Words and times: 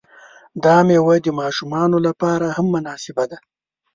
دا 0.63 0.75
میوه 0.87 1.15
د 1.25 1.27
ماشومانو 1.39 1.97
لپاره 2.07 2.47
هم 2.57 2.65
مناسبه 2.75 3.23
ده. 3.31 3.37